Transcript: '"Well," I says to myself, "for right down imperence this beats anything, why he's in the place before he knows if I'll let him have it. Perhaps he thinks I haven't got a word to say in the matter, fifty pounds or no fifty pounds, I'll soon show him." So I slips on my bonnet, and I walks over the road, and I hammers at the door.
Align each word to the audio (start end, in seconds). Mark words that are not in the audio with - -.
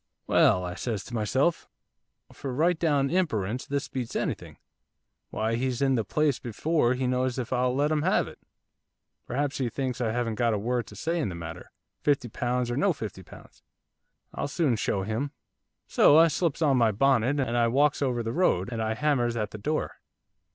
'"Well," 0.25 0.65
I 0.65 0.73
says 0.73 1.03
to 1.03 1.13
myself, 1.13 1.69
"for 2.33 2.51
right 2.51 2.79
down 2.79 3.11
imperence 3.11 3.67
this 3.67 3.87
beats 3.87 4.15
anything, 4.15 4.57
why 5.29 5.53
he's 5.57 5.79
in 5.79 5.93
the 5.93 6.03
place 6.03 6.39
before 6.39 6.95
he 6.95 7.05
knows 7.05 7.37
if 7.37 7.53
I'll 7.53 7.75
let 7.75 7.91
him 7.91 8.01
have 8.01 8.27
it. 8.27 8.39
Perhaps 9.27 9.59
he 9.59 9.69
thinks 9.69 10.01
I 10.01 10.11
haven't 10.11 10.39
got 10.41 10.55
a 10.55 10.57
word 10.57 10.87
to 10.87 10.95
say 10.95 11.19
in 11.19 11.29
the 11.29 11.35
matter, 11.35 11.69
fifty 11.99 12.29
pounds 12.29 12.71
or 12.71 12.77
no 12.77 12.93
fifty 12.93 13.21
pounds, 13.21 13.61
I'll 14.33 14.47
soon 14.47 14.75
show 14.75 15.03
him." 15.03 15.33
So 15.85 16.17
I 16.17 16.29
slips 16.29 16.63
on 16.63 16.77
my 16.77 16.91
bonnet, 16.91 17.39
and 17.39 17.55
I 17.55 17.67
walks 17.67 18.01
over 18.01 18.23
the 18.23 18.33
road, 18.33 18.69
and 18.71 18.81
I 18.81 18.95
hammers 18.95 19.35
at 19.37 19.51
the 19.51 19.59
door. 19.59 19.97